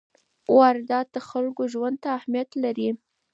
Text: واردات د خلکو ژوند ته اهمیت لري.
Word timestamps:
واردات 0.57 1.07
د 1.15 1.17
خلکو 1.29 1.61
ژوند 1.73 1.95
ته 2.03 2.07
اهمیت 2.17 2.49
لري. 2.63 2.89